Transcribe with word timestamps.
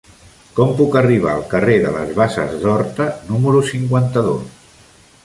Com 0.59 0.71
puc 0.79 0.95
arribar 1.01 1.33
al 1.33 1.43
carrer 1.51 1.75
de 1.83 1.91
les 1.97 2.15
Basses 2.21 2.55
d'Horta 2.65 3.07
número 3.29 3.63
cinquanta-dos? 3.69 4.81